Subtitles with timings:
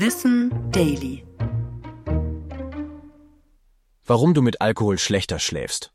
[0.00, 1.26] Wissen Daily.
[4.06, 5.92] Warum du mit Alkohol schlechter schläfst.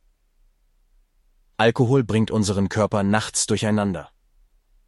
[1.55, 4.09] Alkohol bringt unseren Körper nachts durcheinander.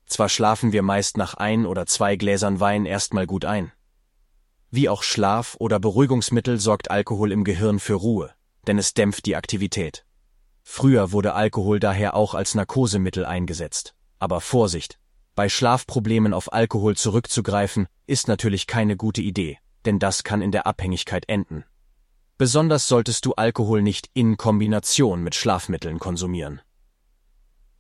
[0.05, 3.71] Zwar schlafen wir meist nach ein oder zwei Gläsern Wein erstmal gut ein.
[4.69, 8.33] Wie auch Schlaf oder Beruhigungsmittel sorgt Alkohol im Gehirn für Ruhe,
[8.67, 10.05] denn es dämpft die Aktivität.
[10.61, 13.95] Früher wurde Alkohol daher auch als Narkosemittel eingesetzt.
[14.19, 14.99] Aber Vorsicht!
[15.35, 20.65] Bei Schlafproblemen auf Alkohol zurückzugreifen, ist natürlich keine gute Idee, denn das kann in der
[20.65, 21.65] Abhängigkeit enden.
[22.37, 26.61] Besonders solltest du Alkohol nicht in Kombination mit Schlafmitteln konsumieren.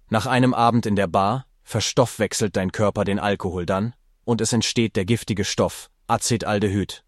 [0.09, 3.95] Nach einem Abend in der Bar verstoffwechselt dein Körper den Alkohol dann
[4.25, 7.05] und es entsteht der giftige Stoff Acetaldehyd.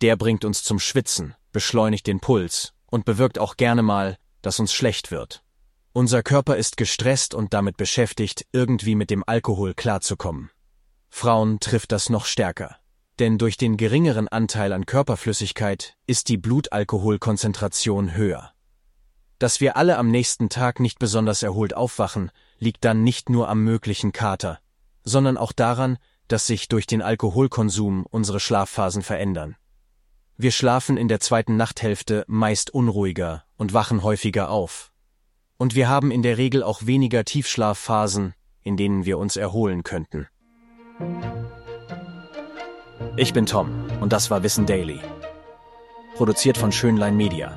[0.00, 4.72] Der bringt uns zum Schwitzen, beschleunigt den Puls und bewirkt auch gerne mal, dass uns
[4.72, 5.44] schlecht wird.
[5.94, 10.50] Unser Körper ist gestresst und damit beschäftigt, irgendwie mit dem Alkohol klarzukommen.
[11.10, 12.76] Frauen trifft das noch stärker.
[13.18, 18.52] Denn durch den geringeren Anteil an Körperflüssigkeit ist die Blutalkoholkonzentration höher.
[19.38, 23.62] Dass wir alle am nächsten Tag nicht besonders erholt aufwachen, liegt dann nicht nur am
[23.62, 24.60] möglichen Kater,
[25.04, 29.56] sondern auch daran, dass sich durch den Alkoholkonsum unsere Schlafphasen verändern.
[30.38, 34.91] Wir schlafen in der zweiten Nachthälfte meist unruhiger und wachen häufiger auf.
[35.62, 40.26] Und wir haben in der Regel auch weniger Tiefschlafphasen, in denen wir uns erholen könnten.
[43.16, 44.98] Ich bin Tom und das war Wissen Daily.
[46.16, 47.56] Produziert von Schönlein Media.